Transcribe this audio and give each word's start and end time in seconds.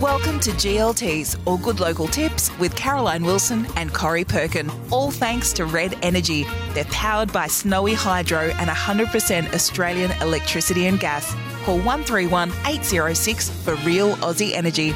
Welcome 0.00 0.40
to 0.40 0.50
GLT's 0.52 1.36
All 1.44 1.58
Good 1.58 1.78
Local 1.78 2.08
Tips 2.08 2.50
with 2.58 2.74
Caroline 2.74 3.22
Wilson 3.22 3.66
and 3.76 3.92
Corey 3.92 4.24
McKernan. 4.24 4.90
All 4.90 5.10
thanks 5.10 5.52
to 5.52 5.66
Red 5.66 5.94
Energy. 6.00 6.46
They're 6.70 6.84
powered 6.84 7.30
by 7.34 7.48
Snowy 7.48 7.92
Hydro 7.92 8.50
and 8.58 8.70
100% 8.70 9.52
Australian 9.52 10.10
electricity 10.22 10.86
and 10.86 10.98
gas. 10.98 11.34
Call 11.64 11.76
131 11.76 12.48
806 12.64 13.50
for 13.50 13.74
real 13.84 14.14
Aussie 14.16 14.52
energy. 14.54 14.94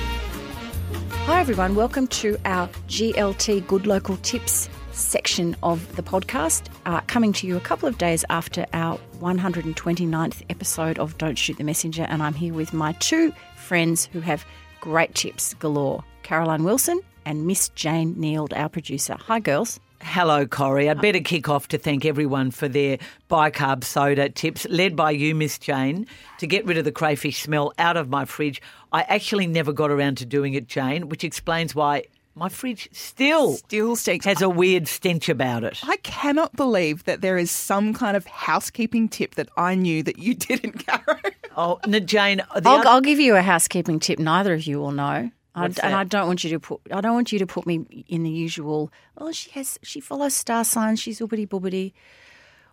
Hi, 1.27 1.39
everyone. 1.39 1.75
Welcome 1.75 2.07
to 2.07 2.39
our 2.47 2.69
GLT 2.89 3.67
Good 3.67 3.87
Local 3.87 4.17
Tips 4.17 4.71
section 4.93 5.55
of 5.63 5.97
the 5.97 6.03
podcast, 6.03 6.69
uh, 6.87 7.03
coming 7.09 7.35
to 7.35 7.47
you 7.47 7.59
a 7.59 7.61
couple 7.61 7.89
of 7.91 7.99
days 7.99 8.25
after 8.31 8.65
our 8.73 8.99
129th 9.21 10.43
episode 10.49 10.99
of 10.99 11.19
Don't 11.19 11.37
Shoot 11.37 11.59
the 11.59 11.65
Messenger. 11.65 12.07
And 12.09 12.23
I'm 12.23 12.35
here 12.35 12.55
with 12.55 12.73
my 12.73 12.93
two 12.93 13.35
friends 13.55 14.07
who 14.07 14.21
have 14.21 14.47
great 14.85 15.15
tips 15.15 15.55
galore 15.55 16.05
Caroline 16.25 16.63
Wilson 16.63 17.01
and 17.25 17.47
Miss 17.47 17.71
Jane 17.71 18.15
Neild, 18.17 18.53
our 18.55 18.69
producer. 18.69 19.17
Hi, 19.19 19.41
girls. 19.41 19.81
Hello, 20.03 20.45
Corey. 20.47 20.91
I'd 20.91 21.01
better 21.01 21.21
kick 21.21 21.49
off 21.49 21.69
to 21.69 21.79
thank 21.79 22.05
everyone 22.05 22.51
for 22.51 22.69
their 22.69 22.99
bicarb 23.31 23.83
soda 23.83 24.29
tips, 24.29 24.67
led 24.69 24.95
by 24.95 25.13
you, 25.13 25.35
Miss 25.35 25.59
Jane, 25.59 26.07
to 26.39 26.47
get 26.47 26.67
rid 26.67 26.77
of 26.77 26.85
the 26.85 26.93
crayfish 26.93 27.43
smell 27.43 27.73
out 27.79 27.97
of 27.97 28.11
my 28.11 28.27
fridge. 28.27 28.61
I 28.93 29.05
actually 29.05 29.47
never 29.47 29.73
got 29.73 29.91
around 29.91 30.19
to 30.19 30.27
doing 30.27 30.53
it, 30.53 30.69
Jane, 30.69 31.09
which 31.09 31.25
explains 31.25 31.75
why 31.75 32.05
my 32.35 32.51
fridge 32.51 32.91
still 32.93 33.55
Still 33.55 33.97
stinks. 33.97 34.27
has 34.27 34.43
a 34.43 34.51
weird 34.51 34.87
stench 34.87 35.31
about 35.31 35.65
it. 35.65 35.79
I 35.85 35.97
cannot 35.99 36.55
believe 36.57 37.05
that 37.05 37.23
there 37.23 37.39
is 37.39 37.51
some 37.51 37.95
kind 37.95 38.19
of 38.19 38.27
housekeeping 38.27 39.09
tip 39.09 39.37
that 39.37 39.49
I 39.57 39.77
knew 39.77 40.03
that 40.03 40.19
you 40.19 40.35
didn't, 40.49 40.87
Caro. 40.87 41.17
Oh, 41.57 41.79
no, 41.87 42.01
Jane. 42.01 42.41
Uh, 42.51 42.61
the 42.61 42.69
I'll, 42.69 42.79
other- 42.79 42.89
I'll 42.89 43.01
give 43.01 43.21
you 43.21 43.37
a 43.37 43.43
housekeeping 43.43 44.01
tip. 44.01 44.19
Neither 44.19 44.55
of 44.55 44.67
you 44.67 44.81
will 44.81 44.93
know. 44.93 45.31
I, 45.57 45.67
and? 45.67 45.79
I 45.83 46.03
don't 46.03 46.27
want 46.27 46.43
you 46.43 46.51
to 46.51 46.59
put. 46.61 46.81
I 46.91 47.01
don't 47.01 47.15
want 47.15 47.31
you 47.31 47.39
to 47.39 47.47
put 47.47 47.65
me 47.65 48.05
in 48.09 48.25
the 48.25 48.31
usual. 48.31 48.91
Oh, 49.17 49.31
she 49.31 49.51
has. 49.53 49.79
She 49.83 50.01
follows 50.01 50.35
star 50.35 50.65
signs. 50.65 50.99
She's 51.01 51.21
ubbity 51.21 51.47
bubbity. 51.49 51.93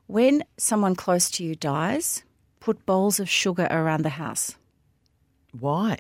When 0.08 0.44
someone 0.58 0.96
close 0.96 1.30
to 1.32 1.44
you 1.44 1.54
dies, 1.56 2.24
put 2.60 2.86
bowls 2.88 3.20
of 3.20 3.30
sugar 3.30 3.68
around 3.70 4.02
the 4.04 4.10
house. 4.10 4.56
why? 5.58 5.98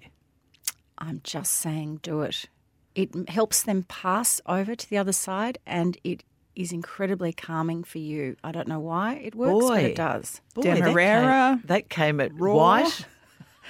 I'm 0.98 1.22
just 1.24 1.54
saying, 1.54 2.00
do 2.04 2.22
it. 2.22 2.46
It 2.94 3.30
helps 3.30 3.64
them 3.64 3.84
pass 3.84 4.40
over 4.46 4.76
to 4.76 4.90
the 4.90 4.98
other 4.98 5.14
side, 5.14 5.58
and 5.66 5.98
it 6.04 6.24
is 6.56 6.72
incredibly 6.72 7.34
calming 7.34 7.84
for 7.84 7.98
you. 7.98 8.36
I 8.44 8.52
don't 8.52 8.68
know 8.68 8.80
why 8.80 9.16
it 9.16 9.36
works, 9.36 9.68
but 9.68 9.84
it 9.84 9.96
does. 9.96 10.42
Boy, 10.54 10.64
that 10.64 10.76
Demerara, 10.78 11.58
came, 11.58 11.68
that 11.68 11.90
came 11.90 12.20
at 12.20 12.34
raw. 12.34 12.54
white, 12.54 13.06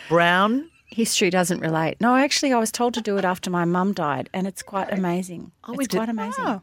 brown. 0.09 0.69
History 0.87 1.29
doesn't 1.29 1.61
relate. 1.61 1.97
No, 2.01 2.15
actually, 2.15 2.51
I 2.51 2.59
was 2.59 2.71
told 2.71 2.93
to 2.95 3.01
do 3.01 3.17
it 3.17 3.23
after 3.23 3.49
my 3.49 3.63
mum 3.63 3.93
died, 3.93 4.29
and 4.33 4.45
it's 4.45 4.61
quite 4.61 4.91
amazing. 4.91 5.51
Oh, 5.63 5.73
it's 5.73 5.87
did- 5.87 5.97
quite 5.97 6.09
amazing. 6.09 6.45
Oh. 6.45 6.61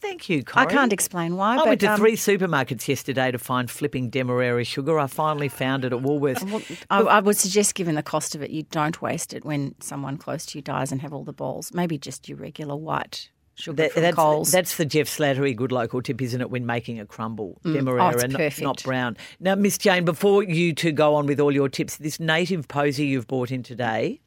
Thank 0.00 0.28
you, 0.28 0.44
Corey. 0.44 0.66
I 0.66 0.70
can't 0.70 0.92
explain 0.92 1.36
why. 1.36 1.54
I 1.54 1.56
but, 1.56 1.66
went 1.66 1.80
to 1.80 1.92
um, 1.92 1.96
three 1.98 2.14
supermarkets 2.14 2.86
yesterday 2.86 3.32
to 3.32 3.38
find 3.38 3.68
flipping 3.68 4.10
Demerara 4.10 4.62
sugar. 4.64 4.96
I 4.96 5.08
finally 5.08 5.48
found 5.48 5.84
it 5.84 5.92
at 5.92 5.98
Woolworths. 5.98 6.78
I, 6.88 7.00
I 7.00 7.20
would 7.20 7.36
suggest, 7.36 7.74
given 7.74 7.96
the 7.96 8.02
cost 8.02 8.36
of 8.36 8.42
it, 8.42 8.50
you 8.50 8.62
don't 8.62 9.02
waste 9.02 9.34
it 9.34 9.44
when 9.44 9.74
someone 9.80 10.16
close 10.16 10.46
to 10.46 10.58
you 10.58 10.62
dies 10.62 10.92
and 10.92 11.00
have 11.02 11.12
all 11.12 11.24
the 11.24 11.32
balls. 11.32 11.74
Maybe 11.74 11.98
just 11.98 12.28
your 12.28 12.38
regular 12.38 12.76
white 12.76 13.28
sugar 13.58 13.76
That- 13.82 13.92
from 13.92 14.02
that's, 14.02 14.16
Coles. 14.16 14.52
that's 14.52 14.76
the 14.76 14.84
Jeff 14.84 15.08
Slattery 15.08 15.54
good 15.56 15.72
local 15.72 16.00
tip, 16.02 16.22
isn't 16.22 16.40
it, 16.40 16.50
when 16.50 16.64
making 16.66 17.00
a 17.00 17.06
crumble? 17.06 17.58
Mm, 17.64 17.70
oh, 17.70 17.72
Demerara, 17.74 18.24
it's 18.24 18.60
not, 18.60 18.60
not 18.76 18.82
brown. 18.84 19.16
Now, 19.40 19.54
Miss 19.54 19.76
Jane, 19.78 20.04
before 20.04 20.42
you 20.42 20.72
two 20.74 20.92
go 20.92 21.14
on 21.14 21.26
with 21.26 21.40
all 21.40 21.52
your 21.52 21.68
tips, 21.68 21.96
this 21.96 22.20
native 22.20 22.68
posy 22.68 23.06
you've 23.06 23.26
brought 23.26 23.50
in 23.50 23.62
today, 23.62 24.20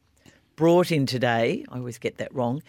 brought 0.56 0.92
in 0.92 1.06
today, 1.06 1.64
I 1.70 1.78
always 1.78 1.98
get 1.98 2.18
that 2.18 2.34
wrong. 2.34 2.62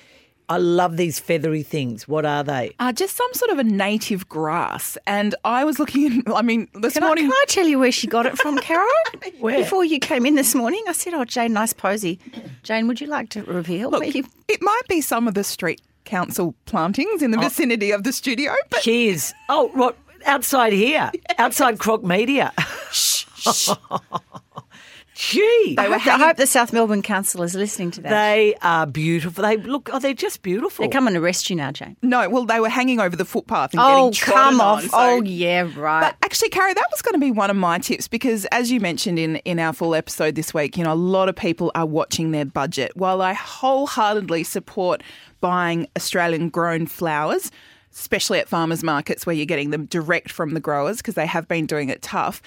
I 0.49 0.57
love 0.57 0.97
these 0.97 1.19
feathery 1.19 1.63
things. 1.63 2.07
What 2.07 2.25
are 2.25 2.43
they? 2.43 2.75
Uh, 2.79 2.91
just 2.91 3.15
some 3.15 3.33
sort 3.33 3.51
of 3.51 3.59
a 3.59 3.63
native 3.63 4.27
grass. 4.29 4.97
And 5.07 5.35
I 5.45 5.63
was 5.63 5.79
looking 5.79 6.03
in, 6.05 6.23
I 6.33 6.41
mean, 6.41 6.67
this 6.75 6.93
Can 6.93 7.03
I, 7.03 7.07
morning. 7.07 7.25
can 7.25 7.31
I 7.33 7.45
tell 7.47 7.67
you 7.67 7.79
where 7.79 7.91
she 7.91 8.07
got 8.07 8.25
it 8.25 8.37
from, 8.37 8.57
Carol? 8.59 8.87
Where? 9.39 9.59
Before 9.59 9.83
you 9.85 9.99
came 9.99 10.25
in 10.25 10.35
this 10.35 10.53
morning, 10.55 10.83
I 10.87 10.91
said, 10.91 11.13
"Oh, 11.13 11.25
Jane, 11.25 11.53
nice 11.53 11.73
posy." 11.73 12.19
Jane, 12.63 12.87
would 12.87 12.99
you 13.01 13.07
like 13.07 13.29
to 13.29 13.43
reveal? 13.43 13.89
Look, 13.91 14.01
where 14.01 14.09
you- 14.09 14.27
it 14.47 14.61
might 14.61 14.81
be 14.89 15.01
some 15.01 15.27
of 15.27 15.33
the 15.33 15.43
street 15.43 15.81
council 16.05 16.53
plantings 16.65 17.21
Oh. 17.21 17.25
in 17.25 17.31
the 17.31 17.37
vicinity 17.37 17.91
of 17.91 18.03
the 18.03 18.11
studio, 18.13 18.53
but 18.69 18.81
Cheers. 18.81 19.33
Oh, 19.49 19.69
what? 19.73 19.97
Outside 20.25 20.73
here, 20.73 21.11
outside 21.37 21.79
Croc 21.79 22.03
Media. 22.03 22.53
Gee, 25.15 25.75
I, 25.77 25.83
hope, 25.89 26.07
I 26.07 26.17
hope 26.17 26.37
the 26.37 26.47
South 26.47 26.73
Melbourne 26.73 27.03
Council 27.03 27.43
is 27.43 27.53
listening 27.53 27.91
to 27.91 28.01
that. 28.01 28.09
they 28.09 28.55
are 28.63 28.87
beautiful. 28.87 29.43
They 29.43 29.57
look. 29.57 29.89
Oh, 29.93 29.99
they're 29.99 30.13
just 30.15 30.41
beautiful. 30.41 30.83
They're 30.83 30.91
coming 30.91 31.13
to 31.13 31.19
arrest 31.19 31.51
you 31.51 31.55
now, 31.55 31.71
Jane. 31.71 31.95
no, 32.01 32.27
well, 32.29 32.45
they 32.45 32.59
were 32.59 32.69
hanging 32.69 32.99
over 32.99 33.15
the 33.15 33.25
footpath 33.25 33.73
and 33.73 33.79
Oh, 33.81 34.09
getting 34.09 34.11
trodden 34.13 34.43
come 34.43 34.61
on, 34.61 34.77
off! 34.77 34.83
so- 34.85 34.89
Oh, 34.93 35.21
yeah, 35.21 35.69
right. 35.75 36.01
But 36.01 36.15
actually, 36.23 36.49
Carrie, 36.49 36.73
that 36.73 36.87
was 36.91 37.03
going 37.03 37.13
to 37.13 37.19
be 37.19 37.29
one 37.31 37.51
of 37.51 37.55
my 37.55 37.77
tips 37.77 38.07
because, 38.07 38.45
as 38.45 38.71
you 38.71 38.79
mentioned 38.79 39.19
in, 39.19 39.35
in 39.37 39.59
our 39.59 39.71
full 39.73 39.93
episode 39.93 40.33
this 40.33 40.51
week, 40.53 40.77
you 40.77 40.83
know, 40.83 40.93
a 40.93 40.95
lot 40.95 41.29
of 41.29 41.35
people 41.35 41.71
are 41.75 41.85
watching 41.85 42.31
their 42.31 42.45
budget. 42.45 42.91
While 42.95 43.21
I 43.21 43.33
wholeheartedly 43.33 44.43
support 44.45 45.03
buying 45.41 45.87
Australian 45.95 46.49
grown 46.49 46.87
flowers, 46.87 47.51
especially 47.93 48.39
at 48.39 48.49
farmers 48.49 48.83
markets 48.83 49.25
where 49.27 49.35
you're 49.35 49.45
getting 49.45 49.69
them 49.69 49.85
direct 49.85 50.31
from 50.31 50.55
the 50.55 50.59
growers 50.59 50.97
because 50.97 51.13
they 51.13 51.27
have 51.27 51.47
been 51.47 51.65
doing 51.67 51.89
it 51.89 52.01
tough. 52.01 52.41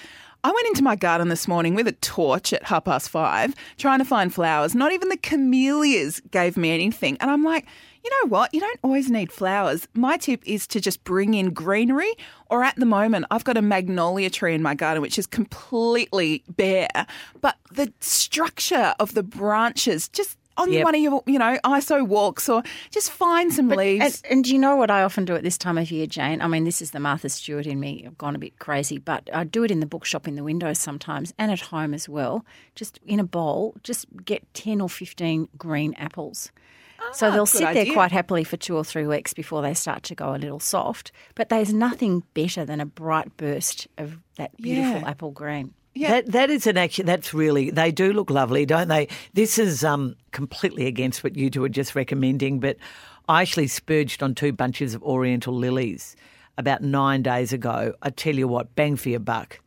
I 0.47 0.51
went 0.51 0.67
into 0.67 0.81
my 0.81 0.95
garden 0.95 1.27
this 1.27 1.45
morning 1.45 1.75
with 1.75 1.89
a 1.89 1.91
torch 1.91 2.53
at 2.53 2.63
half 2.63 2.85
past 2.85 3.09
five 3.09 3.53
trying 3.77 3.99
to 3.99 4.05
find 4.05 4.33
flowers. 4.33 4.73
Not 4.73 4.93
even 4.93 5.09
the 5.09 5.17
camellias 5.17 6.21
gave 6.31 6.55
me 6.55 6.71
anything. 6.71 7.17
And 7.19 7.29
I'm 7.29 7.43
like, 7.43 7.65
you 8.01 8.09
know 8.09 8.29
what? 8.29 8.53
You 8.53 8.61
don't 8.61 8.79
always 8.81 9.11
need 9.11 9.29
flowers. 9.29 9.89
My 9.93 10.15
tip 10.15 10.41
is 10.45 10.65
to 10.67 10.79
just 10.79 11.03
bring 11.03 11.33
in 11.33 11.49
greenery, 11.53 12.13
or 12.49 12.63
at 12.63 12.77
the 12.77 12.85
moment, 12.85 13.25
I've 13.29 13.43
got 13.43 13.57
a 13.57 13.61
magnolia 13.61 14.29
tree 14.29 14.55
in 14.55 14.61
my 14.61 14.73
garden 14.73 15.01
which 15.01 15.19
is 15.19 15.27
completely 15.27 16.45
bare, 16.47 17.05
but 17.41 17.57
the 17.69 17.91
structure 17.99 18.95
of 19.01 19.15
the 19.15 19.23
branches 19.23 20.07
just 20.07 20.37
on 20.57 20.71
Yep. 20.71 20.83
one 20.83 20.95
of 20.95 21.01
your, 21.01 21.23
you 21.25 21.39
know, 21.39 21.57
ISO 21.63 22.05
walks 22.05 22.49
or 22.49 22.63
just 22.91 23.11
find 23.11 23.53
some 23.53 23.69
leaves. 23.69 24.21
And, 24.23 24.31
and 24.31 24.43
do 24.43 24.51
you 24.53 24.59
know 24.59 24.75
what 24.75 24.89
I 24.91 25.03
often 25.03 25.25
do 25.25 25.35
at 25.35 25.43
this 25.43 25.57
time 25.57 25.77
of 25.77 25.89
year, 25.91 26.07
Jane? 26.07 26.41
I 26.41 26.47
mean, 26.47 26.63
this 26.63 26.81
is 26.81 26.91
the 26.91 26.99
Martha 26.99 27.29
Stewart 27.29 27.65
in 27.67 27.79
me. 27.79 28.03
I've 28.05 28.17
gone 28.17 28.35
a 28.35 28.39
bit 28.39 28.59
crazy, 28.59 28.97
but 28.97 29.29
I 29.33 29.43
do 29.43 29.63
it 29.63 29.71
in 29.71 29.79
the 29.79 29.85
bookshop 29.85 30.27
in 30.27 30.35
the 30.35 30.43
windows 30.43 30.79
sometimes 30.79 31.33
and 31.37 31.51
at 31.51 31.59
home 31.61 31.93
as 31.93 32.09
well. 32.09 32.45
Just 32.75 32.99
in 33.05 33.19
a 33.19 33.23
bowl, 33.23 33.75
just 33.83 34.05
get 34.25 34.51
10 34.53 34.81
or 34.81 34.89
15 34.89 35.49
green 35.57 35.93
apples. 35.95 36.51
So 37.13 37.27
ah, 37.27 37.31
they'll 37.31 37.45
good 37.45 37.49
sit 37.59 37.73
there 37.73 37.81
idea. 37.83 37.93
quite 37.93 38.11
happily 38.11 38.43
for 38.43 38.57
two 38.57 38.75
or 38.75 38.83
three 38.83 39.05
weeks 39.05 39.31
before 39.31 39.61
they 39.61 39.75
start 39.75 40.01
to 40.03 40.15
go 40.15 40.33
a 40.33 40.37
little 40.37 40.59
soft. 40.59 41.11
But 41.35 41.49
there's 41.49 41.71
nothing 41.71 42.23
better 42.33 42.65
than 42.65 42.81
a 42.81 42.87
bright 42.87 43.37
burst 43.37 43.87
of 43.99 44.17
that 44.37 44.57
beautiful 44.57 45.01
Yeah. 45.01 45.09
apple 45.09 45.29
green. 45.31 45.73
Yeah. 45.97 46.09
That 46.11 46.31
that 46.31 46.49
is 46.49 46.67
an 46.67 46.77
action. 46.77 47.05
That's 47.05 47.33
really. 47.33 47.69
They 47.71 47.91
do 47.91 48.13
look 48.13 48.29
lovely, 48.29 48.65
don't 48.65 48.87
they? 48.87 49.07
This 49.33 49.57
is 49.57 49.83
um, 49.83 50.15
completely 50.31 50.85
against 50.87 51.23
what 51.23 51.35
you 51.35 51.49
two 51.49 51.63
are 51.63 51.69
just 51.69 51.95
recommending, 51.95 52.59
but 52.59 52.77
I 53.27 53.41
actually 53.41 53.67
spurged 53.67 54.21
on 54.23 54.35
two 54.35 54.51
bunches 54.53 54.93
of 54.93 55.03
Oriental 55.03 55.53
lilies 55.53 56.15
about 56.57 56.81
nine 56.81 57.21
days 57.21 57.51
ago. 57.53 57.93
I 58.01 58.09
tell 58.09 58.35
you 58.35 58.47
what, 58.47 58.75
bang 58.75 58.95
for 58.95 59.09
your 59.09 59.19
buck. 59.19 59.59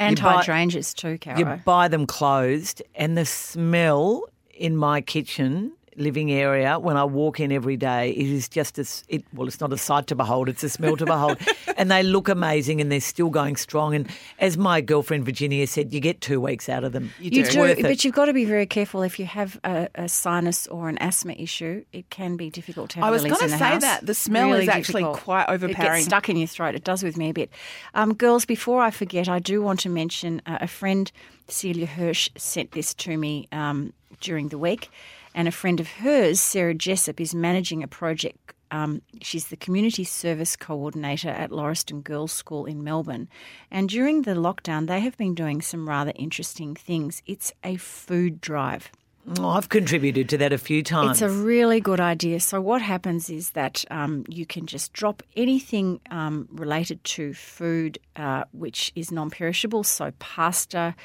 And 0.00 0.18
You 0.18 0.24
buy- 0.24 0.34
hydrangeas 0.36 0.94
too, 0.94 1.18
Caro. 1.18 1.38
You 1.38 1.44
buy 1.64 1.88
them 1.88 2.06
closed, 2.06 2.82
and 2.94 3.16
the 3.16 3.24
smell 3.26 4.24
in 4.54 4.76
my 4.76 5.00
kitchen 5.00 5.72
living 5.98 6.32
area 6.32 6.78
when 6.78 6.96
I 6.96 7.04
walk 7.04 7.40
in 7.40 7.52
every 7.52 7.76
day, 7.76 8.10
it 8.10 8.26
is 8.26 8.48
just 8.48 8.78
as 8.78 9.04
it. 9.08 9.24
Well, 9.34 9.46
it's 9.48 9.60
not 9.60 9.72
a 9.72 9.78
sight 9.78 10.06
to 10.08 10.14
behold; 10.14 10.48
it's 10.48 10.62
a 10.62 10.68
smell 10.68 10.96
to 10.96 11.04
behold. 11.04 11.38
and 11.76 11.90
they 11.90 12.02
look 12.02 12.28
amazing, 12.28 12.80
and 12.80 12.90
they're 12.90 13.00
still 13.00 13.30
going 13.30 13.56
strong. 13.56 13.94
And 13.94 14.08
as 14.38 14.56
my 14.56 14.80
girlfriend 14.80 15.24
Virginia 15.24 15.66
said, 15.66 15.92
you 15.92 16.00
get 16.00 16.20
two 16.20 16.40
weeks 16.40 16.68
out 16.68 16.84
of 16.84 16.92
them. 16.92 17.10
You 17.20 17.40
It's 17.42 17.52
do, 17.52 17.60
worth 17.60 17.78
it. 17.78 17.82
but 17.82 18.04
you've 18.04 18.14
got 18.14 18.26
to 18.26 18.32
be 18.32 18.44
very 18.44 18.66
careful 18.66 19.02
if 19.02 19.18
you 19.18 19.26
have 19.26 19.58
a, 19.64 19.88
a 19.94 20.08
sinus 20.08 20.66
or 20.68 20.88
an 20.88 20.98
asthma 20.98 21.34
issue. 21.34 21.84
It 21.92 22.08
can 22.10 22.36
be 22.36 22.50
difficult 22.50 22.90
to 22.90 22.96
have 23.00 23.04
I 23.04 23.10
was 23.10 23.22
gonna 23.24 23.48
say 23.48 23.56
house. 23.58 23.82
that. 23.82 24.06
The 24.06 24.14
smell 24.14 24.52
is 24.54 24.68
actually 24.68 25.04
quite 25.04 25.44
overpowering. 25.48 25.70
It 25.70 25.74
overpowering. 25.74 25.98
gets 25.98 26.06
stuck 26.06 26.28
in 26.28 26.36
your 26.36 26.46
throat. 26.46 26.74
It 26.74 26.84
does 26.84 27.02
with 27.02 27.16
me 27.16 27.30
a 27.30 27.34
bit. 27.34 27.50
Um, 27.94 28.14
girls, 28.14 28.44
before 28.44 28.80
I 28.82 28.90
forget, 28.90 29.28
I 29.28 29.38
do 29.38 29.62
want 29.62 29.80
to 29.80 29.88
mention 29.88 30.40
uh, 30.46 30.58
a 30.60 30.66
friend, 30.68 31.10
Celia 31.48 31.86
Hirsch, 31.86 32.28
sent 32.36 32.72
this 32.72 32.94
to 32.94 33.16
me 33.16 33.48
um, 33.52 33.92
during 34.20 34.48
the 34.48 34.58
week, 34.58 34.90
and 35.38 35.46
a 35.46 35.52
friend 35.52 35.78
of 35.78 35.86
hers, 35.86 36.40
Sarah 36.40 36.74
Jessup, 36.74 37.20
is 37.20 37.32
managing 37.32 37.84
a 37.84 37.86
project. 37.86 38.54
Um, 38.72 39.02
she's 39.22 39.46
the 39.46 39.56
community 39.56 40.02
service 40.02 40.56
coordinator 40.56 41.28
at 41.28 41.50
Lauriston 41.50 42.02
Girls 42.02 42.32
School 42.32 42.66
in 42.66 42.82
Melbourne. 42.82 43.28
And 43.70 43.88
during 43.88 44.22
the 44.22 44.32
lockdown, 44.32 44.88
they 44.88 44.98
have 44.98 45.16
been 45.16 45.36
doing 45.36 45.62
some 45.62 45.88
rather 45.88 46.12
interesting 46.16 46.74
things. 46.74 47.22
It's 47.24 47.52
a 47.62 47.76
food 47.76 48.40
drive. 48.40 48.90
Oh, 49.38 49.50
I've 49.50 49.68
contributed 49.68 50.28
to 50.30 50.38
that 50.38 50.52
a 50.52 50.58
few 50.58 50.82
times. 50.82 51.22
It's 51.22 51.22
a 51.22 51.30
really 51.30 51.80
good 51.80 52.00
idea. 52.00 52.40
So, 52.40 52.60
what 52.60 52.82
happens 52.82 53.30
is 53.30 53.50
that 53.50 53.84
um, 53.92 54.24
you 54.26 54.44
can 54.44 54.66
just 54.66 54.92
drop 54.92 55.22
anything 55.36 56.00
um, 56.10 56.48
related 56.50 57.04
to 57.04 57.32
food 57.32 58.00
uh, 58.16 58.42
which 58.50 58.90
is 58.96 59.12
non 59.12 59.30
perishable. 59.30 59.84
So, 59.84 60.10
pasta, 60.18 60.96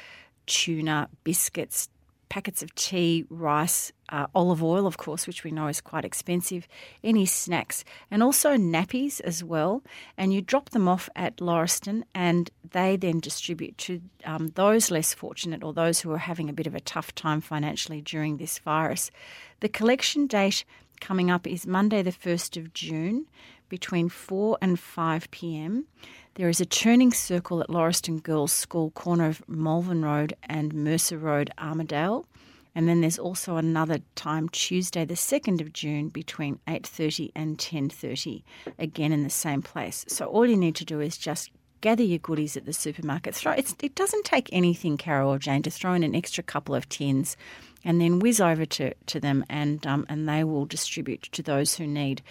tuna, 0.46 1.08
biscuits, 1.22 1.88
packets 2.34 2.64
of 2.64 2.74
tea, 2.74 3.24
rice, 3.30 3.92
uh, 4.08 4.26
olive 4.34 4.60
oil, 4.60 4.88
of 4.88 4.96
course, 4.96 5.24
which 5.28 5.44
we 5.44 5.52
know 5.52 5.68
is 5.68 5.80
quite 5.80 6.04
expensive, 6.04 6.66
any 7.04 7.24
snacks, 7.24 7.84
and 8.10 8.24
also 8.24 8.56
nappies 8.56 9.20
as 9.20 9.44
well. 9.44 9.84
And 10.18 10.34
you 10.34 10.40
drop 10.40 10.70
them 10.70 10.88
off 10.88 11.08
at 11.14 11.36
Lauriston, 11.36 12.02
and 12.12 12.50
they 12.72 12.96
then 12.96 13.20
distribute 13.20 13.78
to 13.78 14.00
um, 14.24 14.48
those 14.56 14.90
less 14.90 15.14
fortunate 15.14 15.62
or 15.62 15.72
those 15.72 16.00
who 16.00 16.10
are 16.10 16.18
having 16.18 16.48
a 16.48 16.52
bit 16.52 16.66
of 16.66 16.74
a 16.74 16.80
tough 16.80 17.14
time 17.14 17.40
financially 17.40 18.00
during 18.00 18.38
this 18.38 18.58
virus. 18.58 19.12
The 19.60 19.68
collection 19.68 20.26
date 20.26 20.64
coming 21.00 21.30
up 21.30 21.46
is 21.46 21.68
Monday, 21.68 22.02
the 22.02 22.10
1st 22.10 22.56
of 22.56 22.74
June, 22.74 23.26
between 23.68 24.08
4 24.08 24.58
and 24.60 24.80
5 24.80 25.30
pm. 25.30 25.86
There 26.36 26.48
is 26.48 26.60
a 26.60 26.66
churning 26.66 27.12
circle 27.12 27.60
at 27.60 27.68
Lauriston 27.68 28.20
Girls 28.20 28.50
School, 28.50 28.90
corner 28.90 29.26
of 29.26 29.48
Malvern 29.48 30.04
Road 30.04 30.34
and 30.42 30.74
Mercer 30.74 31.16
Road, 31.16 31.52
Armadale. 31.58 32.26
And 32.74 32.88
then 32.88 33.02
there's 33.02 33.20
also 33.20 33.54
another 33.56 34.00
time 34.16 34.48
Tuesday 34.48 35.04
the 35.04 35.14
2nd 35.14 35.60
of 35.60 35.72
June 35.72 36.08
between 36.08 36.58
8:30 36.66 37.30
and 37.36 37.56
10:30 37.56 38.42
again 38.80 39.12
in 39.12 39.22
the 39.22 39.30
same 39.30 39.62
place. 39.62 40.04
So 40.08 40.26
all 40.26 40.44
you 40.44 40.56
need 40.56 40.74
to 40.74 40.84
do 40.84 40.98
is 40.98 41.16
just 41.16 41.52
gather 41.80 42.02
your 42.02 42.18
goodies 42.18 42.56
at 42.56 42.66
the 42.66 42.72
supermarket. 42.72 43.36
Throw 43.36 43.52
it 43.52 43.94
doesn't 43.94 44.24
take 44.24 44.48
anything, 44.50 44.96
Carol 44.96 45.32
or 45.32 45.38
Jane, 45.38 45.62
to 45.62 45.70
throw 45.70 45.94
in 45.94 46.02
an 46.02 46.16
extra 46.16 46.42
couple 46.42 46.74
of 46.74 46.88
tins 46.88 47.36
and 47.84 48.00
then 48.00 48.18
whiz 48.18 48.40
over 48.40 48.64
to, 48.64 48.94
to 49.06 49.20
them 49.20 49.44
and 49.48 49.86
um, 49.86 50.06
and 50.08 50.28
they 50.28 50.42
will 50.42 50.64
distribute 50.64 51.22
to 51.32 51.42
those 51.42 51.76
who 51.76 51.86
need. 51.86 52.22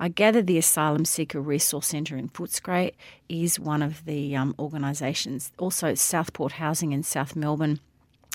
I 0.00 0.08
gather 0.08 0.42
the 0.42 0.58
Asylum 0.58 1.04
Seeker 1.04 1.40
Resource 1.40 1.88
Centre 1.88 2.16
in 2.16 2.28
Footscray 2.30 2.92
is 3.28 3.60
one 3.60 3.82
of 3.82 4.04
the 4.04 4.34
um, 4.34 4.54
organisations. 4.58 5.52
Also, 5.58 5.94
Southport 5.94 6.52
Housing 6.52 6.92
in 6.92 7.02
South 7.02 7.36
Melbourne, 7.36 7.80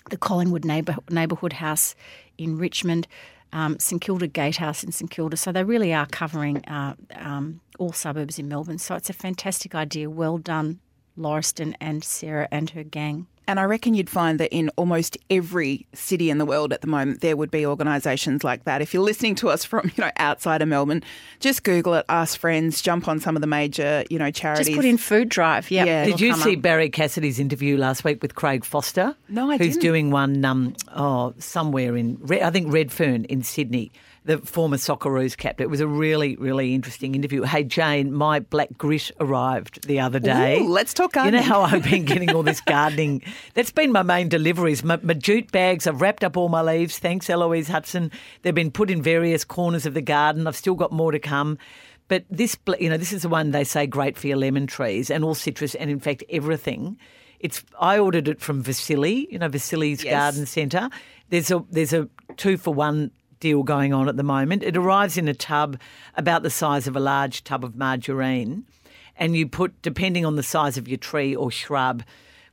the 0.10 0.18
Collingwood 0.18 0.66
Neighbour, 0.66 0.96
Neighbourhood 1.10 1.54
House 1.54 1.96
in 2.38 2.58
Richmond. 2.58 3.08
Um, 3.54 3.80
St 3.80 4.02
Kilda 4.02 4.28
Gatehouse 4.28 4.84
in 4.84 4.92
St 4.92 5.10
Kilda. 5.10 5.38
So 5.38 5.54
they 5.54 5.64
really 5.64 5.94
are 5.94 6.06
covering 6.06 6.66
uh, 6.66 6.96
um, 7.16 7.62
all 7.80 7.94
suburbs 7.94 8.38
in 8.38 8.50
Melbourne. 8.50 8.78
So 8.78 8.94
it's 8.96 9.10
a 9.10 9.14
fantastic 9.14 9.74
idea. 9.74 10.10
Well 10.10 10.38
done, 10.38 10.82
Lauriston 11.18 11.74
and 11.80 12.04
Sarah 12.04 12.50
and 12.52 12.70
her 12.72 12.84
gang. 12.84 13.26
And 13.48 13.60
I 13.60 13.64
reckon 13.64 13.94
you'd 13.94 14.10
find 14.10 14.40
that 14.40 14.54
in 14.54 14.70
almost 14.76 15.18
every 15.30 15.88
city 15.94 16.30
in 16.30 16.38
the 16.38 16.46
world 16.46 16.74
at 16.74 16.82
the 16.82 16.88
moment, 16.88 17.22
there 17.22 17.38
would 17.38 17.50
be 17.50 17.66
organisations 17.66 18.44
like 18.44 18.66
that. 18.66 18.82
If 18.82 18.94
you're 18.94 19.04
listening 19.04 19.36
to 19.36 19.50
us 19.50 19.64
from, 19.64 19.86
you 19.96 20.04
know, 20.04 20.12
outside 20.18 20.62
of 20.62 20.68
Melbourne, 20.68 21.04
just 21.40 21.64
Google 21.64 21.94
it, 21.96 22.06
ask 22.10 22.38
friends, 22.38 22.82
jump 22.82 23.08
on 23.08 23.20
some 23.20 23.36
of 23.36 23.42
the 23.42 23.48
major, 23.48 24.04
you 24.10 24.20
know, 24.20 24.32
charities. 24.32 24.68
Just 24.68 24.76
put 24.76 24.86
in 24.86 24.98
food 24.98 25.30
drive. 25.30 25.72
Yep, 25.72 25.88
Yeah. 25.88 26.06
Did 26.06 26.20
you 26.20 26.34
see 26.34 26.56
up. 26.56 26.62
Barrie 26.62 26.90
Cassidy's 26.90 27.40
interview 27.40 27.78
last 27.78 28.04
week 28.04 28.22
with 28.22 28.36
Craig 28.36 28.66
Foster? 28.66 29.16
No, 29.30 29.50
I 29.50 29.58
who's 29.58 29.70
didn't. 29.70 29.82
doing 29.82 30.12
one 30.12 30.44
um, 30.44 30.76
oh, 30.96 31.34
somewhere 31.40 31.96
in, 31.96 32.20
I 32.30 32.50
think 32.50 32.72
Redfern 32.72 33.26
in 33.26 33.44
Sydney, 33.44 33.92
the 34.28 34.38
former 34.40 34.76
Socceroos 34.76 35.38
captain. 35.38 35.64
It 35.64 35.70
was 35.70 35.80
a 35.80 35.88
really, 35.88 36.36
really 36.36 36.76
interesting 36.76 37.16
interview. 37.16 37.44
Hey, 37.44 37.64
Jane, 37.64 38.14
my 38.14 38.40
black 38.42 38.78
grit 38.78 39.10
arrived 39.22 39.88
the 39.88 40.02
other 40.02 40.20
day. 40.20 40.60
Ooh, 40.60 40.68
let's 40.68 40.94
talk 40.94 41.14
gardening. 41.14 41.42
You 41.42 41.50
know 41.50 41.56
how 41.56 41.62
I've 41.62 41.84
been 41.84 42.04
getting 42.04 42.36
all 42.36 42.44
this 42.44 42.60
gardening? 42.66 43.24
That's 43.54 43.72
been 43.72 43.94
my 43.94 44.04
main 44.04 44.28
deliveries. 44.28 44.84
My, 44.84 45.00
my 45.02 45.14
jute 45.14 45.50
bags, 45.54 45.88
I've 45.88 46.02
wrapped 46.02 46.26
up 46.26 46.36
all 46.36 46.50
my 46.50 46.62
leaves. 46.62 47.00
Thanks, 47.00 47.30
Eloise 47.30 47.70
Hudson. 47.70 48.12
They've 48.42 48.54
been 48.54 48.70
put 48.70 48.90
in 48.90 49.02
various 49.02 49.46
corners 49.46 49.86
of 49.86 49.94
the 49.94 50.02
garden. 50.02 50.46
I've 50.46 50.58
still 50.58 50.76
got 50.76 50.92
more 50.92 51.14
to 51.14 51.20
come. 51.20 51.58
But 52.10 52.26
this, 52.30 52.58
you 52.80 52.90
know, 52.90 52.98
this 52.98 53.14
is 53.14 53.22
the 53.22 53.30
one 53.30 53.52
they 53.52 53.64
say 53.64 53.88
great 53.88 54.18
for 54.18 54.28
your 54.28 54.38
lemon 54.38 54.68
trees 54.68 55.10
and 55.10 55.24
all 55.24 55.36
citrus, 55.36 55.74
and 55.74 55.90
in 55.90 56.00
fact 56.02 56.24
everything. 56.30 56.98
It's 57.40 57.64
I 57.80 57.98
ordered 57.98 58.28
it 58.28 58.42
from 58.42 58.62
Vasili, 58.62 59.28
you 59.32 59.40
know, 59.40 59.48
Vasili's 59.48 60.04
Yes. 60.04 60.12
Garden 60.14 60.46
Centre. 60.46 60.90
There's 61.30 61.50
a 61.52 61.64
there's 61.70 61.94
a 61.94 62.10
two 62.36 62.58
for 62.58 62.74
one 62.74 63.12
deal 63.40 63.64
going 63.64 63.94
on 63.94 64.10
at 64.10 64.18
the 64.18 64.24
moment. 64.24 64.64
It 64.64 64.78
arrives 64.78 65.18
in 65.18 65.28
a 65.28 65.34
tub 65.34 65.80
about 66.16 66.44
the 66.44 66.50
size 66.50 66.88
of 66.88 66.96
a 66.96 67.02
large 67.02 67.44
tub 67.44 67.64
of 67.64 67.76
margarine, 67.76 68.66
and 69.18 69.36
you 69.36 69.48
put 69.48 69.82
depending 69.82 70.26
on 70.26 70.36
the 70.36 70.44
size 70.44 70.78
of 70.78 70.88
your 70.88 70.98
tree 70.98 71.36
or 71.36 71.52
shrub. 71.52 72.04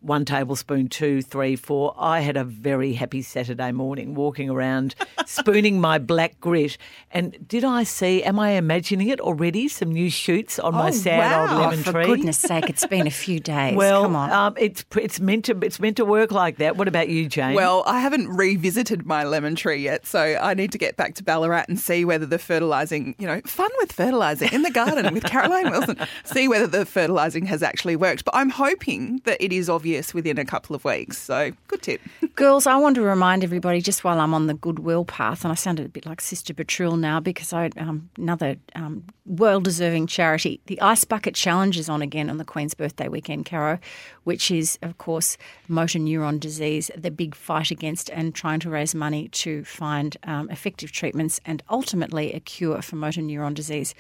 One 0.05 0.27
tablespoon, 0.27 0.89
two, 0.89 1.23
three, 1.23 1.57
four. 1.57 1.95
I 1.99 2.21
had 2.21 2.37
a 2.37 2.45
very 2.45 2.93
happy 2.93 3.23
Saturday 3.23 3.73
morning 3.73 4.15
walking 4.15 4.51
around, 4.51 4.95
spooning 5.27 5.81
my 5.81 5.97
black 5.99 6.39
grit. 6.41 6.77
And 7.11 7.39
did 7.49 7.65
I 7.65 7.85
see, 7.85 8.23
am 8.23 8.39
I 8.39 8.51
imagining 8.51 9.09
it 9.09 9.19
already? 9.19 9.67
Some 9.67 9.91
new 9.93 10.11
shoots 10.11 10.59
on 10.59 10.75
my 10.75 10.89
Oh, 10.89 10.91
sad 10.91 11.19
wow. 11.19 11.41
old 11.43 11.51
Oh, 11.51 11.63
lemon 11.71 11.79
for 11.85 11.93
tree. 11.93 12.03
For 12.03 12.17
goodness 12.17 12.37
sake, 12.39 12.69
it's 12.69 12.87
been 12.87 13.07
a 13.07 13.11
few 13.25 13.41
days. 13.41 13.77
Well, 13.77 14.03
Come 14.03 14.15
on. 14.17 14.31
Um, 14.31 14.55
it's 14.59 14.85
it's 14.95 15.21
meant 15.21 15.47
to 15.47 15.59
it's 15.63 15.81
meant 15.81 15.97
to 15.97 16.05
work 16.05 16.31
like 16.33 16.59
that. 16.59 16.77
What 16.77 16.87
about 16.87 17.09
you, 17.09 17.27
Jane? 17.27 17.55
Well, 17.55 17.83
I 17.87 18.01
haven't 18.01 18.29
revisited 18.29 19.07
my 19.07 19.25
lemon 19.25 19.55
tree 19.55 19.83
yet, 19.83 20.05
so 20.07 20.21
I 20.21 20.53
need 20.53 20.71
to 20.73 20.79
get 20.79 20.99
back 20.99 21.15
to 21.15 21.25
Ballarat 21.25 21.65
and 21.69 21.81
see 21.81 22.05
whether 22.05 22.27
the 22.27 22.39
fertilising, 22.39 23.15
you 23.19 23.27
know, 23.27 23.41
fun 23.47 23.71
with 23.79 23.91
fertilising 23.93 24.53
in 24.53 24.61
the 24.61 24.71
garden 24.71 25.15
with 25.15 25.25
Caroline 25.25 25.71
Wilson, 25.71 25.97
see 26.25 26.47
whether 26.47 26.67
the 26.67 26.85
fertilising 26.85 27.47
has 27.47 27.63
actually 27.63 27.97
worked. 27.97 28.27
But 28.27 28.37
I'm 28.37 28.51
hoping 28.51 29.23
that 29.25 29.43
it 29.43 29.51
is 29.51 29.71
obvious 29.71 29.94
within 30.15 30.39
a 30.39 30.45
couple 30.45 30.75
of 30.75 30.85
weeks. 30.85 31.19
So 31.19 31.53
good 31.69 31.83
tip. 31.83 32.01
Girls, 32.35 32.67
I 32.67 32.77
want 32.77 32.97
to 32.97 33.03
remind 33.03 33.45
everybody 33.45 33.81
just 33.81 34.05
while 34.05 34.21
I'm 34.21 34.35
on 34.35 34.47
the 34.47 34.55
goodwill 34.55 35.05
path, 35.05 35.45
and 35.45 35.53
I 35.53 35.55
sounded 35.55 35.87
a 35.87 35.89
bit 35.89 36.07
like 36.07 36.21
Sister 36.21 36.53
Bertrille 36.53 36.97
now 36.97 37.21
because 37.21 37.53
I 37.53 37.71
um, 37.77 38.11
another 38.17 38.57
um, 38.75 39.05
well-deserving 39.27 40.07
charity. 40.07 40.61
The 40.67 40.81
Ice 40.81 41.05
Bucket 41.05 41.35
Challenge 41.35 41.79
is 41.79 41.89
on 41.89 42.03
again 42.03 42.31
on 42.31 42.39
the 42.39 42.45
Queen's 42.45 42.75
birthday 42.75 43.09
weekend, 43.09 43.47
Caro, 43.47 43.79
which 44.25 44.51
is 44.51 44.79
of 44.83 44.99
course 44.99 45.37
motor 45.69 45.99
neuron 45.99 46.41
disease, 46.41 46.91
the 46.97 47.11
big 47.11 47.35
fight 47.35 47.71
against 47.71 48.11
and 48.11 48.35
trying 48.35 48.61
to 48.61 48.71
raise 48.71 48.95
money 48.95 49.29
to 49.29 49.65
find 49.65 50.17
um, 50.25 50.51
effective 50.51 50.93
treatments 50.93 51.41
and 51.45 51.63
ultimately 51.71 52.33
a 52.33 52.41
cure 52.41 52.83
for 52.83 52.97
motor 52.97 53.21
neuron 53.21 53.55
disease. 53.55 53.95